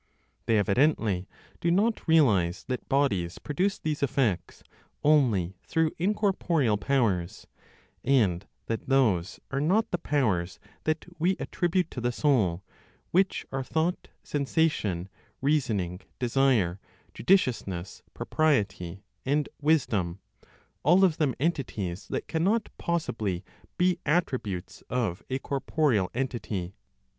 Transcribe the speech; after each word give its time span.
They 0.47 0.57
evidently 0.57 1.27
do 1.59 1.69
not 1.69 2.07
realize 2.07 2.63
that 2.67 2.89
bodies 2.89 3.37
produce 3.37 3.77
these 3.77 4.01
effects 4.01 4.63
only 5.03 5.57
through 5.61 5.91
incorporeal 5.99 6.75
powers, 6.77 7.45
and 8.03 8.47
that 8.65 8.87
those 8.89 9.39
are 9.51 9.61
not 9.61 9.91
the 9.91 9.99
powers 9.99 10.57
that 10.85 11.05
we 11.19 11.37
attribute 11.39 11.91
to 11.91 12.01
the 12.01 12.11
soul, 12.11 12.63
which 13.11 13.45
are 13.51 13.63
thought, 13.63 14.07
sensation, 14.23 15.07
reasoning, 15.39 16.01
desire, 16.17 16.79
judiciousness, 17.13 18.01
propriety 18.15 19.03
and 19.23 19.49
wisdom, 19.61 20.17
all 20.81 21.03
of 21.03 21.17
them 21.17 21.35
entities 21.39 22.07
that 22.07 22.27
cannot 22.27 22.75
possible 22.79 23.41
be 23.77 23.99
attributes 24.07 24.81
of 24.89 25.21
a 25.29 25.37
corporeal 25.37 26.09
entity. 26.15 26.73